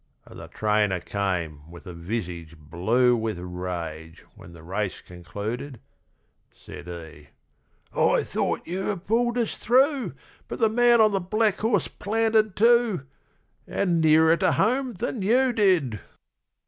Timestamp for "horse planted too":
11.59-13.05